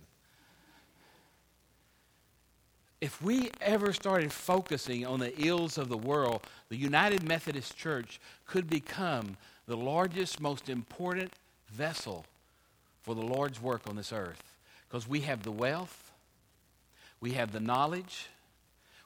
If 3.04 3.20
we 3.20 3.50
ever 3.60 3.92
started 3.92 4.32
focusing 4.32 5.04
on 5.04 5.20
the 5.20 5.38
ills 5.46 5.76
of 5.76 5.90
the 5.90 5.96
world, 5.96 6.40
the 6.70 6.76
United 6.76 7.22
Methodist 7.22 7.76
Church 7.76 8.18
could 8.46 8.66
become 8.66 9.36
the 9.66 9.76
largest, 9.76 10.40
most 10.40 10.70
important 10.70 11.30
vessel 11.70 12.24
for 13.02 13.14
the 13.14 13.20
Lord's 13.20 13.60
work 13.60 13.82
on 13.90 13.96
this 13.96 14.10
earth. 14.10 14.42
Because 14.88 15.06
we 15.06 15.20
have 15.20 15.42
the 15.42 15.50
wealth, 15.50 16.12
we 17.20 17.32
have 17.32 17.52
the 17.52 17.60
knowledge, 17.60 18.28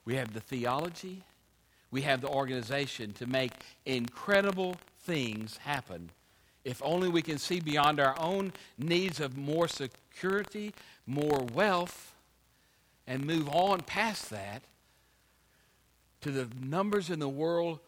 we 0.05 0.15
have 0.15 0.33
the 0.33 0.41
theology, 0.41 1.25
we 1.91 2.03
have 2.03 2.21
the 2.21 2.29
organization 2.29 3.13
to 3.15 3.27
make 3.27 3.51
incredible 3.85 4.77
things 5.01 5.57
happen. 5.57 6.11
If 6.65 6.81
only 6.85 7.09
we 7.09 7.23
can 7.23 7.39
see 7.39 7.59
beyond 7.59 7.99
our 7.99 8.17
own 8.17 8.53
needs 8.79 9.19
of 9.19 9.37
more 9.37 9.67
security, 9.67 10.73
more 11.05 11.45
wealth, 11.53 12.08
and 13.09 13.25
move 13.25 13.49
on 13.49 13.81
past 13.81 14.29
that 14.31 14.63
to 16.21 16.31
the 16.31 16.47
numbers 16.61 17.09
in 17.09 17.19
the 17.19 17.29
world 17.29 17.81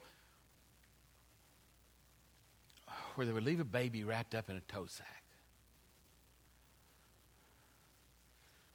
where 3.15 3.27
they 3.27 3.33
would 3.33 3.45
leave 3.45 3.61
a 3.61 3.65
baby 3.65 4.03
wrapped 4.03 4.35
up 4.35 4.49
in 4.49 4.57
a 4.57 4.61
tow 4.61 4.87
sack, 4.87 5.23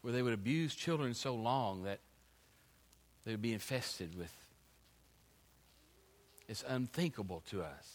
where 0.01 0.13
they 0.13 0.21
would 0.21 0.33
abuse 0.33 0.75
children 0.75 1.15
so 1.15 1.33
long 1.33 1.83
that 1.83 1.99
they 3.25 3.31
would 3.31 3.41
be 3.41 3.53
infested 3.53 4.15
with. 4.15 4.31
It's 6.47 6.63
unthinkable 6.67 7.41
to 7.49 7.63
us. 7.63 7.94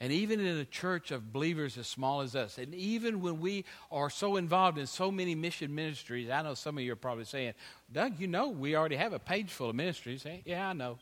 And 0.00 0.12
even 0.12 0.38
in 0.38 0.58
a 0.58 0.64
church 0.64 1.10
of 1.10 1.32
believers 1.32 1.76
as 1.76 1.88
small 1.88 2.20
as 2.20 2.36
us, 2.36 2.58
and 2.58 2.72
even 2.72 3.20
when 3.20 3.40
we 3.40 3.64
are 3.90 4.08
so 4.08 4.36
involved 4.36 4.78
in 4.78 4.86
so 4.86 5.10
many 5.10 5.34
mission 5.34 5.74
ministries, 5.74 6.30
I 6.30 6.42
know 6.42 6.54
some 6.54 6.78
of 6.78 6.84
you 6.84 6.92
are 6.92 6.96
probably 6.96 7.24
saying, 7.24 7.54
Doug, 7.92 8.20
you 8.20 8.28
know 8.28 8.48
we 8.48 8.76
already 8.76 8.94
have 8.94 9.12
a 9.12 9.18
page 9.18 9.50
full 9.50 9.70
of 9.70 9.74
ministries. 9.74 10.24
Eh? 10.24 10.38
Yeah, 10.44 10.68
I 10.68 10.72
know. 10.72 10.98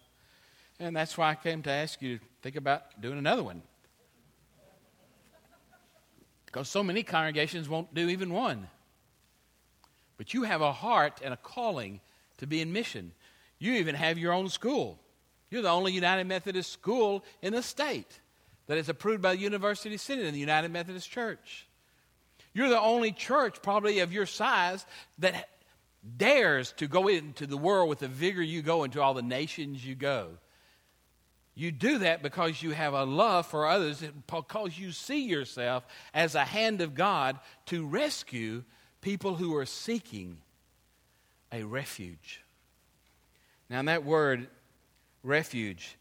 And 0.80 0.96
that's 0.96 1.18
why 1.18 1.30
I 1.30 1.34
came 1.34 1.62
to 1.62 1.70
ask 1.70 2.00
you 2.00 2.18
to 2.18 2.24
think 2.42 2.56
about 2.56 2.98
doing 3.00 3.18
another 3.18 3.42
one. 3.42 3.62
Because 6.46 6.68
so 6.68 6.82
many 6.82 7.02
congregations 7.02 7.68
won't 7.68 7.92
do 7.92 8.08
even 8.08 8.32
one. 8.32 8.66
But 10.16 10.32
you 10.32 10.44
have 10.44 10.62
a 10.62 10.72
heart 10.72 11.20
and 11.22 11.34
a 11.34 11.36
calling 11.36 12.00
to 12.38 12.46
be 12.46 12.62
in 12.62 12.72
mission. 12.72 13.12
You 13.58 13.74
even 13.74 13.94
have 13.94 14.16
your 14.16 14.32
own 14.32 14.48
school. 14.48 14.98
You're 15.50 15.62
the 15.62 15.68
only 15.68 15.92
United 15.92 16.26
Methodist 16.26 16.72
school 16.72 17.24
in 17.42 17.52
the 17.52 17.62
state 17.62 18.20
that 18.66 18.78
is 18.78 18.88
approved 18.88 19.22
by 19.22 19.34
the 19.34 19.40
University 19.40 19.96
Senate 19.96 20.26
and 20.26 20.34
the 20.34 20.40
United 20.40 20.70
Methodist 20.70 21.10
Church. 21.10 21.66
You're 22.52 22.68
the 22.68 22.80
only 22.80 23.12
church, 23.12 23.62
probably 23.62 24.00
of 24.00 24.12
your 24.12 24.26
size, 24.26 24.86
that 25.18 25.48
dares 26.16 26.72
to 26.78 26.86
go 26.86 27.08
into 27.08 27.46
the 27.46 27.56
world 27.56 27.88
with 27.88 27.98
the 27.98 28.08
vigor 28.08 28.42
you 28.42 28.62
go 28.62 28.84
into 28.84 29.02
all 29.02 29.14
the 29.14 29.22
nations 29.22 29.84
you 29.84 29.94
go. 29.94 30.30
You 31.54 31.72
do 31.72 31.98
that 31.98 32.22
because 32.22 32.62
you 32.62 32.72
have 32.72 32.92
a 32.92 33.04
love 33.04 33.46
for 33.46 33.66
others, 33.66 34.04
because 34.26 34.78
you 34.78 34.92
see 34.92 35.24
yourself 35.24 35.86
as 36.12 36.34
a 36.34 36.44
hand 36.44 36.82
of 36.82 36.94
God 36.94 37.38
to 37.66 37.86
rescue 37.86 38.62
people 39.00 39.36
who 39.36 39.56
are 39.56 39.64
seeking 39.64 40.38
a 41.50 41.62
refuge. 41.62 42.42
Now, 43.70 43.80
in 43.80 43.86
that 43.86 44.04
word, 44.04 44.48
refuge, 45.22 45.96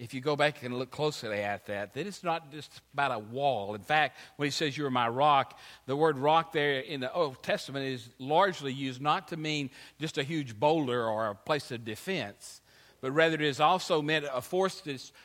if 0.00 0.14
you 0.14 0.22
go 0.22 0.34
back 0.34 0.62
and 0.62 0.78
look 0.78 0.90
closely 0.90 1.40
at 1.40 1.66
that, 1.66 1.92
that 1.92 2.06
it's 2.06 2.24
not 2.24 2.50
just 2.50 2.80
about 2.94 3.12
a 3.12 3.18
wall. 3.18 3.74
In 3.74 3.82
fact, 3.82 4.16
when 4.36 4.46
he 4.46 4.50
says, 4.50 4.76
You're 4.76 4.88
my 4.88 5.08
rock, 5.08 5.58
the 5.84 5.94
word 5.94 6.16
rock 6.16 6.52
there 6.52 6.80
in 6.80 7.00
the 7.00 7.12
Old 7.12 7.42
Testament 7.42 7.84
is 7.84 8.08
largely 8.18 8.72
used 8.72 9.02
not 9.02 9.28
to 9.28 9.36
mean 9.36 9.68
just 10.00 10.16
a 10.16 10.22
huge 10.22 10.58
boulder 10.58 11.06
or 11.06 11.28
a 11.28 11.34
place 11.34 11.70
of 11.70 11.84
defense, 11.84 12.62
but 13.02 13.10
rather 13.10 13.34
it 13.34 13.42
is 13.42 13.60
also 13.60 14.00
meant 14.00 14.24
a 14.32 14.40
force 14.40 14.82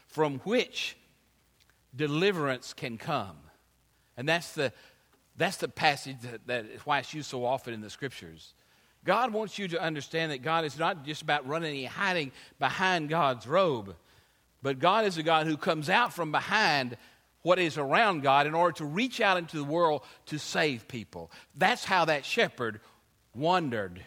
from 0.09 0.39
which 0.39 0.97
deliverance 1.95 2.73
can 2.73 2.97
come. 2.97 3.37
And 4.17 4.27
that's 4.27 4.51
the, 4.55 4.73
that's 5.37 5.57
the 5.57 5.69
passage 5.69 6.17
that, 6.23 6.47
that 6.47 6.65
is 6.65 6.81
why 6.81 6.99
it's 6.99 7.13
used 7.13 7.29
so 7.29 7.45
often 7.45 7.73
in 7.73 7.79
the 7.79 7.89
scriptures. 7.89 8.53
God 9.05 9.31
wants 9.31 9.57
you 9.57 9.69
to 9.69 9.81
understand 9.81 10.33
that 10.33 10.41
God 10.41 10.65
is 10.65 10.77
not 10.77 11.05
just 11.05 11.21
about 11.21 11.47
running 11.47 11.85
and 11.85 11.93
hiding 11.93 12.33
behind 12.59 13.07
God's 13.07 13.47
robe 13.47 13.95
but 14.65 14.79
God 14.79 15.05
is 15.05 15.15
a 15.19 15.21
God 15.21 15.45
who 15.45 15.57
comes 15.57 15.91
out 15.91 16.11
from 16.11 16.31
behind 16.31 16.97
what 17.43 17.59
is 17.59 17.77
around 17.77 18.23
God 18.23 18.47
in 18.47 18.55
order 18.55 18.75
to 18.77 18.85
reach 18.85 19.21
out 19.21 19.37
into 19.37 19.57
the 19.57 19.63
world 19.63 20.01
to 20.25 20.39
save 20.39 20.87
people. 20.87 21.29
That's 21.55 21.85
how 21.85 22.05
that 22.05 22.25
shepherd 22.25 22.79
wondered 23.35 24.01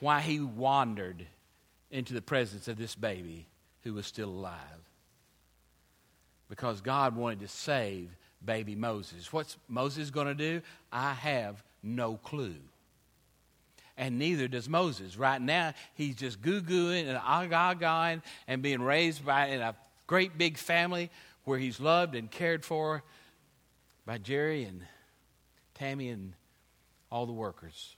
Why 0.00 0.20
he 0.20 0.40
wandered 0.40 1.28
into 1.92 2.12
the 2.12 2.22
presence 2.22 2.66
of 2.66 2.76
this 2.76 2.96
baby 2.96 3.46
who 3.82 3.94
was 3.94 4.04
still 4.04 4.30
alive. 4.30 4.58
Because 6.48 6.80
God 6.80 7.14
wanted 7.14 7.38
to 7.42 7.48
save 7.48 8.10
baby 8.44 8.74
Moses. 8.74 9.32
What's 9.32 9.58
Moses 9.68 10.10
going 10.10 10.26
to 10.26 10.34
do? 10.34 10.60
I 10.90 11.12
have 11.12 11.62
no 11.84 12.16
clue 12.16 12.56
and 14.00 14.18
neither 14.18 14.48
does 14.48 14.66
Moses. 14.66 15.18
Right 15.18 15.40
now, 15.40 15.74
he's 15.92 16.16
just 16.16 16.40
goo 16.40 16.62
gooing 16.62 17.06
and 17.06 17.18
agagaing 17.18 18.22
and 18.48 18.62
being 18.62 18.80
raised 18.80 19.24
by 19.24 19.48
in 19.48 19.60
a 19.60 19.76
great 20.06 20.38
big 20.38 20.56
family 20.56 21.10
where 21.44 21.58
he's 21.58 21.78
loved 21.78 22.14
and 22.14 22.30
cared 22.30 22.64
for 22.64 23.04
by 24.06 24.16
Jerry 24.16 24.64
and 24.64 24.80
Tammy 25.74 26.08
and 26.08 26.32
all 27.12 27.26
the 27.26 27.34
workers. 27.34 27.94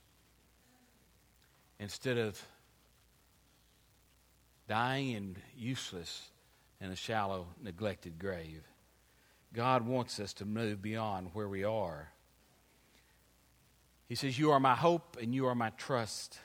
Instead 1.79 2.17
of 2.17 2.39
dying 4.67 5.15
and 5.15 5.37
useless 5.57 6.29
in 6.81 6.91
a 6.91 6.97
shallow, 6.97 7.47
neglected 7.61 8.19
grave. 8.19 8.63
God 9.53 9.87
wants 9.87 10.19
us 10.19 10.33
to 10.33 10.45
move 10.45 10.81
beyond 10.81 11.29
where 11.31 11.47
we 11.47 11.63
are 11.63 12.09
he 14.07 14.15
says, 14.15 14.37
You 14.37 14.51
are 14.51 14.59
my 14.59 14.75
hope 14.75 15.17
and 15.21 15.33
you 15.33 15.47
are 15.47 15.55
my 15.55 15.69
trust. 15.71 16.39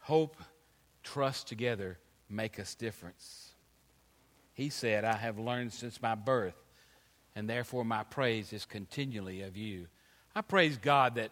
Hope, 0.00 0.36
trust 1.02 1.48
together 1.48 1.98
make 2.28 2.58
us 2.58 2.74
difference. 2.74 3.52
He 4.54 4.68
said, 4.68 5.04
I 5.04 5.14
have 5.14 5.38
learned 5.38 5.72
since 5.72 6.02
my 6.02 6.14
birth, 6.14 6.56
and 7.34 7.48
therefore 7.48 7.84
my 7.84 8.02
praise 8.02 8.52
is 8.52 8.64
continually 8.64 9.42
of 9.42 9.56
you. 9.56 9.86
I 10.34 10.40
praise 10.40 10.76
God 10.76 11.14
that 11.16 11.30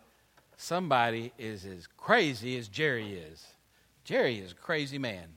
somebody 0.57 1.33
is 1.39 1.65
as 1.65 1.87
crazy 1.87 2.59
as 2.59 2.69
Jerry 2.69 3.15
is. 3.15 3.47
Jerry 4.05 4.39
is 4.39 4.53
a 4.53 4.57
crazy 4.57 4.99
man. 4.99 5.29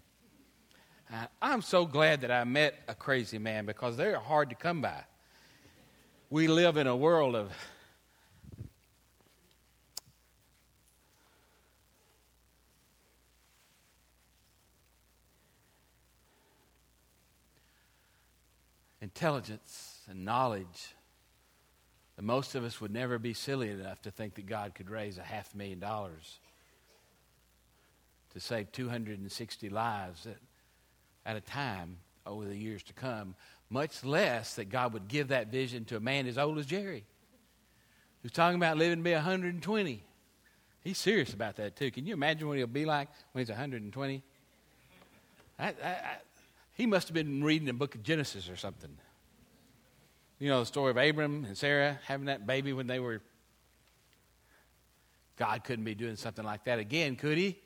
I'm 1.42 1.62
so 1.62 1.86
glad 1.86 2.22
that 2.22 2.32
I 2.32 2.44
met 2.44 2.76
a 2.88 2.96
crazy 2.96 3.38
man 3.38 3.66
because 3.66 3.96
they're 3.98 4.20
hard 4.20 4.50
to 4.50 4.56
come 4.56 4.82
by. 4.82 5.04
We 6.30 6.48
live 6.48 6.78
in 6.78 6.88
a 6.88 6.96
world 6.96 7.36
of 7.36 7.52
intelligence 19.16 20.00
and 20.10 20.26
knowledge 20.26 20.96
that 22.16 22.24
most 22.24 22.56
of 22.56 22.64
us 22.64 22.82
would 22.82 22.92
never 22.92 23.20
be 23.20 23.34
silly 23.34 23.70
enough 23.70 24.02
to 24.02 24.12
think 24.12 24.36
that 24.36 24.48
God 24.48 24.74
could 24.74 24.90
raise 24.90 25.18
a 25.18 25.24
half 25.24 25.54
million 25.54 25.80
dollars 25.80 26.40
to 28.34 28.40
save 28.40 28.72
260 28.72 29.70
lives 29.70 30.26
at, 30.26 30.38
at 31.26 31.36
a 31.36 31.42
time 31.42 31.98
over 32.26 32.46
the 32.46 32.58
years 32.58 32.82
to 32.84 32.94
come, 32.94 33.36
much 33.70 34.04
less 34.04 34.56
that 34.56 34.70
God 34.70 34.94
would 34.94 35.08
give 35.08 35.28
that 35.28 35.48
vision 35.48 35.86
to 35.86 35.98
a 35.98 36.00
man 36.00 36.26
as 36.26 36.38
old 36.38 36.58
as 36.58 36.66
Jerry, 36.66 37.06
who's 38.22 38.32
talking 38.32 38.56
about 38.56 38.78
living 38.78 38.98
to 38.98 39.04
be 39.04 39.14
120. 39.14 40.04
He's 40.84 40.98
serious 40.98 41.34
about 41.34 41.58
that, 41.58 41.76
too. 41.76 41.92
Can 41.92 42.08
you 42.08 42.14
imagine 42.14 42.48
what 42.48 42.58
he'll 42.58 42.68
be 42.68 42.86
like 42.86 43.10
when 43.32 43.44
he's 43.44 43.50
120? 43.50 44.24
I, 45.60 45.68
I, 45.68 45.74
he 46.74 46.86
must 46.86 47.08
have 47.08 47.14
been 47.14 47.44
reading 47.44 47.68
the 47.68 47.74
book 47.74 47.96
of 47.96 48.04
Genesis 48.04 48.50
or 48.50 48.56
something. 48.56 48.98
You 50.40 50.50
know, 50.50 50.60
the 50.60 50.66
story 50.66 50.92
of 50.92 50.98
Abram 50.98 51.46
and 51.46 51.58
Sarah 51.58 52.00
having 52.06 52.26
that 52.26 52.46
baby 52.46 52.74
when 52.74 52.88
they 52.88 53.00
were. 53.00 53.22
God 55.36 55.64
couldn't 55.64 55.86
be 55.86 55.96
doing 55.96 56.16
something 56.16 56.46
like 56.46 56.66
that 56.66 56.80
again, 56.80 57.16
could 57.16 57.38
he? 57.38 57.58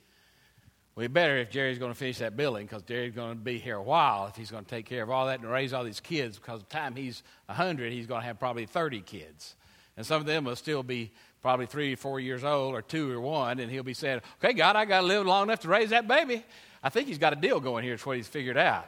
Well, 0.96 1.08
better 1.10 1.38
if 1.38 1.52
Jerry's 1.52 1.78
going 1.78 1.92
to 1.92 1.98
finish 1.98 2.18
that 2.20 2.36
building 2.36 2.66
because 2.66 2.82
Jerry's 2.84 3.14
going 3.14 3.38
to 3.38 3.44
be 3.44 3.60
here 3.60 3.76
a 3.76 3.84
while 3.84 4.28
if 4.28 4.36
he's 4.36 4.50
going 4.50 4.64
to 4.64 4.70
take 4.70 4.86
care 4.86 5.04
of 5.04 5.12
all 5.12 5.28
that 5.28 5.40
and 5.40 5.50
raise 5.50 5.72
all 5.72 5.84
these 5.84 6.00
kids 6.00 6.40
because 6.40 6.64
by 6.64 6.70
the 6.70 6.74
time 6.74 6.96
he's 6.96 7.24
100, 7.46 7.92
he's 7.92 8.08
going 8.08 8.22
to 8.22 8.26
have 8.26 8.40
probably 8.40 8.66
30 8.66 9.02
kids. 9.02 9.56
And 9.96 10.06
some 10.06 10.22
of 10.22 10.26
them 10.26 10.46
will 10.46 10.56
still 10.56 10.84
be 10.84 11.12
probably 11.42 11.66
three 11.66 11.94
or 11.94 11.98
four 11.98 12.20
years 12.20 12.44
old 12.44 12.74
or 12.74 12.82
two 12.82 13.12
or 13.12 13.22
one, 13.22 13.60
and 13.60 13.72
he'll 13.72 13.84
be 13.84 13.94
saying, 13.94 14.22
Okay, 14.44 14.54
God, 14.54 14.76
I 14.76 14.86
got 14.86 15.02
to 15.02 15.08
live 15.08 15.26
long 15.26 15.44
enough 15.44 15.60
to 15.62 15.68
raise 15.68 15.92
that 15.92 16.08
baby. 16.08 16.44
I 16.84 16.90
think 16.90 17.08
he's 17.08 17.18
got 17.18 17.34
a 17.34 17.36
deal 17.36 17.60
going 17.60 17.84
here. 17.84 17.94
It's 17.94 18.06
what 18.06 18.18
he's 18.18 18.28
figured 18.28 18.58
out. 18.58 18.88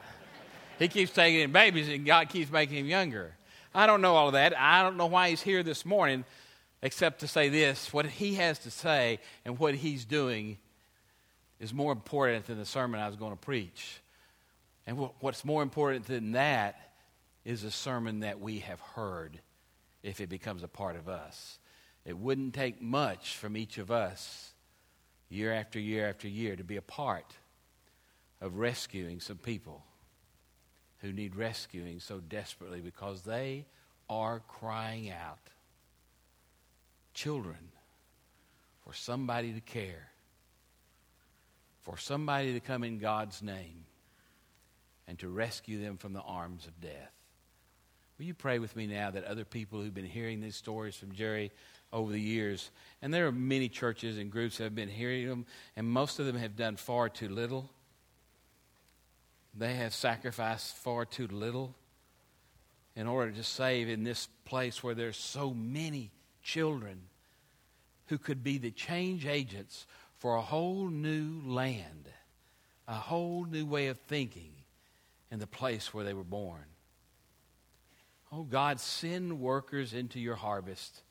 he 0.78 0.88
keeps 0.88 1.12
taking 1.12 1.40
in 1.40 1.52
babies, 1.52 1.88
and 1.88 2.06
God 2.06 2.28
keeps 2.28 2.50
making 2.50 2.78
him 2.78 2.86
younger. 2.86 3.34
I 3.74 3.86
don't 3.86 4.00
know 4.00 4.14
all 4.14 4.28
of 4.28 4.32
that. 4.34 4.58
I 4.58 4.82
don't 4.82 4.96
know 4.96 5.06
why 5.06 5.30
he's 5.30 5.42
here 5.42 5.62
this 5.62 5.84
morning, 5.84 6.24
except 6.82 7.20
to 7.20 7.28
say 7.28 7.48
this 7.48 7.92
what 7.92 8.06
he 8.06 8.34
has 8.34 8.58
to 8.60 8.70
say 8.70 9.20
and 9.44 9.58
what 9.58 9.74
he's 9.74 10.04
doing 10.04 10.58
is 11.60 11.74
more 11.74 11.92
important 11.92 12.46
than 12.46 12.58
the 12.58 12.64
sermon 12.64 13.00
I 13.00 13.06
was 13.06 13.16
going 13.16 13.32
to 13.32 13.38
preach. 13.38 14.00
And 14.86 14.98
what's 15.20 15.44
more 15.44 15.62
important 15.62 16.06
than 16.06 16.32
that 16.32 16.92
is 17.44 17.64
a 17.64 17.70
sermon 17.70 18.20
that 18.20 18.40
we 18.40 18.60
have 18.60 18.80
heard 18.80 19.38
if 20.02 20.20
it 20.20 20.28
becomes 20.28 20.62
a 20.62 20.68
part 20.68 20.96
of 20.96 21.08
us. 21.08 21.58
It 22.04 22.16
wouldn't 22.16 22.54
take 22.54 22.80
much 22.80 23.36
from 23.36 23.56
each 23.56 23.78
of 23.78 23.90
us, 23.90 24.52
year 25.28 25.52
after 25.52 25.78
year 25.78 26.08
after 26.08 26.26
year, 26.26 26.56
to 26.56 26.64
be 26.64 26.76
a 26.76 26.82
part 26.82 27.26
of 28.40 28.56
rescuing 28.56 29.20
some 29.20 29.36
people 29.36 29.84
who 30.98 31.12
need 31.12 31.36
rescuing 31.36 32.00
so 32.00 32.20
desperately 32.20 32.80
because 32.80 33.22
they 33.22 33.66
are 34.08 34.40
crying 34.48 35.10
out. 35.10 35.38
Children, 37.14 37.58
for 38.84 38.92
somebody 38.92 39.52
to 39.52 39.60
care, 39.60 40.10
for 41.80 41.96
somebody 41.96 42.52
to 42.52 42.60
come 42.60 42.84
in 42.84 42.98
God's 42.98 43.42
name 43.42 43.84
and 45.08 45.18
to 45.18 45.28
rescue 45.28 45.82
them 45.82 45.96
from 45.96 46.12
the 46.12 46.20
arms 46.20 46.66
of 46.66 46.80
death. 46.80 47.12
Will 48.18 48.26
you 48.26 48.34
pray 48.34 48.58
with 48.58 48.76
me 48.76 48.86
now 48.86 49.10
that 49.10 49.24
other 49.24 49.44
people 49.44 49.80
who've 49.80 49.94
been 49.94 50.04
hearing 50.04 50.40
these 50.40 50.56
stories 50.56 50.94
from 50.94 51.12
Jerry 51.12 51.50
over 51.92 52.12
the 52.12 52.20
years, 52.20 52.70
and 53.00 53.12
there 53.12 53.26
are 53.26 53.32
many 53.32 53.68
churches 53.68 54.18
and 54.18 54.30
groups 54.30 54.58
that 54.58 54.64
have 54.64 54.74
been 54.74 54.88
hearing 54.88 55.26
them, 55.26 55.46
and 55.74 55.88
most 55.88 56.18
of 56.18 56.26
them 56.26 56.36
have 56.36 56.54
done 56.54 56.76
far 56.76 57.08
too 57.08 57.28
little. 57.28 57.70
They 59.56 59.74
have 59.74 59.94
sacrificed 59.94 60.76
far 60.76 61.04
too 61.04 61.26
little 61.26 61.74
in 62.96 63.06
order 63.06 63.32
to 63.32 63.42
save 63.42 63.88
in 63.88 64.04
this 64.04 64.28
place 64.44 64.82
where 64.82 64.94
there's 64.94 65.16
so 65.16 65.52
many 65.52 66.10
children 66.42 67.00
who 68.06 68.18
could 68.18 68.42
be 68.42 68.58
the 68.58 68.70
change 68.70 69.26
agents 69.26 69.86
for 70.18 70.36
a 70.36 70.42
whole 70.42 70.88
new 70.88 71.40
land, 71.46 72.08
a 72.88 72.94
whole 72.94 73.44
new 73.44 73.64
way 73.64 73.86
of 73.86 73.98
thinking 73.98 74.52
in 75.30 75.38
the 75.38 75.46
place 75.46 75.94
where 75.94 76.04
they 76.04 76.14
were 76.14 76.24
born. 76.24 76.64
Oh 78.32 78.42
God, 78.42 78.80
send 78.80 79.40
workers 79.40 79.94
into 79.94 80.20
your 80.20 80.36
harvest. 80.36 81.02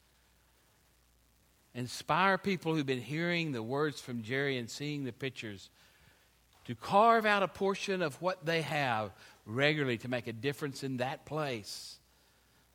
Inspire 1.74 2.38
people 2.38 2.76
who've 2.76 2.86
been 2.86 3.02
hearing 3.02 3.52
the 3.52 3.64
words 3.64 4.02
from 4.02 4.24
Jerry 4.24 4.58
and 4.58 4.70
seeing 4.70 5.04
the 5.04 5.12
pictures 5.12 5.70
to 6.70 6.76
carve 6.76 7.26
out 7.26 7.42
a 7.42 7.48
portion 7.48 8.04
of 8.04 8.22
what 8.22 8.46
they 8.46 8.62
have 8.62 9.10
regularly 9.48 9.98
to 9.98 10.08
make 10.08 10.28
a 10.28 10.34
difference 10.34 10.84
in 10.84 10.98
that 10.98 11.26
place 11.26 11.98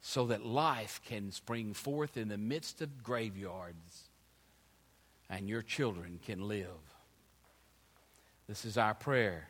so 0.00 0.26
that 0.26 0.44
life 0.44 1.00
can 1.04 1.30
spring 1.30 1.72
forth 1.72 2.16
in 2.16 2.26
the 2.26 2.36
midst 2.36 2.82
of 2.82 3.04
graveyards 3.04 4.08
and 5.30 5.48
your 5.48 5.62
children 5.62 6.18
can 6.26 6.48
live. 6.48 6.66
This 8.48 8.64
is 8.64 8.76
our 8.76 8.94
prayer 8.94 9.46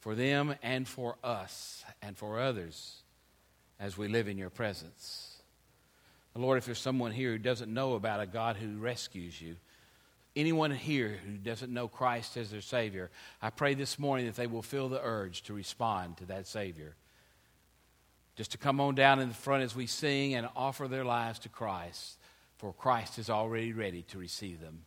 for 0.00 0.14
them 0.14 0.54
and 0.62 0.86
for 0.86 1.16
us 1.24 1.82
and 2.02 2.18
for 2.18 2.38
others 2.38 2.96
as 3.80 3.96
we 3.96 4.06
live 4.06 4.28
in 4.28 4.36
your 4.36 4.50
presence. 4.50 5.38
Lord, 6.34 6.58
if 6.58 6.66
there's 6.66 6.78
someone 6.78 7.12
here 7.12 7.32
who 7.32 7.38
doesn't 7.38 7.72
know 7.72 7.94
about 7.94 8.20
a 8.20 8.26
God 8.26 8.56
who 8.56 8.76
rescues 8.76 9.40
you, 9.40 9.56
anyone 10.36 10.70
here 10.70 11.18
who 11.24 11.32
doesn't 11.32 11.72
know 11.72 11.88
Christ 11.88 12.36
as 12.36 12.50
their 12.50 12.60
Savior, 12.60 13.10
I 13.42 13.50
pray 13.50 13.74
this 13.74 13.98
morning 13.98 14.26
that 14.26 14.36
they 14.36 14.46
will 14.46 14.62
feel 14.62 14.88
the 14.88 15.00
urge 15.02 15.42
to 15.42 15.54
respond 15.54 16.18
to 16.18 16.26
that 16.26 16.46
Savior. 16.46 16.94
Just 18.36 18.52
to 18.52 18.58
come 18.58 18.80
on 18.80 18.94
down 18.94 19.20
in 19.20 19.28
the 19.28 19.34
front 19.34 19.64
as 19.64 19.76
we 19.76 19.86
sing 19.86 20.34
and 20.34 20.48
offer 20.56 20.88
their 20.88 21.04
lives 21.04 21.40
to 21.40 21.48
Christ, 21.48 22.16
for 22.56 22.72
Christ 22.72 23.18
is 23.18 23.28
already 23.28 23.72
ready 23.72 24.02
to 24.02 24.18
receive 24.18 24.60
them. 24.60 24.84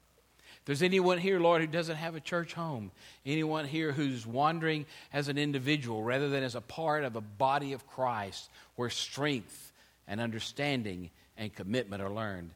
If 0.64 0.66
there's 0.66 0.82
anyone 0.82 1.18
here, 1.18 1.40
Lord, 1.40 1.62
who 1.62 1.68
doesn't 1.68 1.98
have 1.98 2.16
a 2.16 2.22
church 2.22 2.54
home, 2.54 2.92
anyone 3.26 3.66
here 3.66 3.92
who's 3.92 4.26
wandering 4.26 4.86
as 5.12 5.28
an 5.28 5.38
individual 5.38 6.02
rather 6.02 6.30
than 6.30 6.44
as 6.44 6.56
a 6.56 6.62
part 6.62 7.04
of 7.04 7.16
a 7.16 7.22
body 7.22 7.74
of 7.74 7.86
Christ 7.86 8.50
where 8.76 8.90
strength 8.90 9.74
and 10.08 10.22
understanding 10.22 11.10
and 11.38 11.54
commitment 11.54 12.02
are 12.02 12.10
learned, 12.10 12.52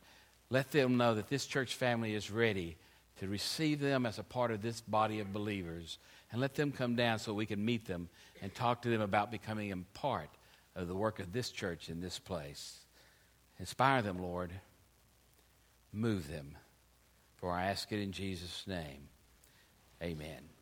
let 0.50 0.72
them 0.72 0.98
know 0.98 1.16
that 1.16 1.30
this 1.30 1.46
church 1.46 1.76
family 1.76 2.16
is 2.16 2.32
ready 2.32 2.78
to 3.20 3.28
receive 3.28 3.80
them 3.80 4.06
as 4.06 4.20
a 4.20 4.24
part 4.24 4.52
of 4.52 4.62
this 4.62 4.82
body 4.82 5.20
of 5.20 5.34
believers. 5.34 5.98
And 6.32 6.42
let 6.42 6.56
them 6.56 6.72
come 6.72 6.96
down 6.96 7.20
so 7.20 7.34
we 7.34 7.46
can 7.46 7.64
meet 7.64 7.86
them 7.86 8.10
and 8.42 8.54
talk 8.54 8.82
to 8.82 8.90
them 8.90 9.02
about 9.02 9.32
becoming 9.32 9.72
a 9.72 9.78
part 9.98 10.30
of 10.76 10.88
the 10.88 10.96
work 10.96 11.20
of 11.20 11.32
this 11.32 11.50
church 11.50 11.90
in 11.90 12.02
this 12.02 12.20
place. 12.20 12.80
Inspire 13.60 14.02
them, 14.02 14.22
Lord. 14.22 14.52
Move 15.92 16.30
them. 16.30 16.58
For 17.38 17.52
I 17.52 17.66
ask 17.68 17.92
it 17.92 18.02
in 18.02 18.12
Jesus' 18.12 18.66
name. 18.68 19.08
Amen. 20.02 20.57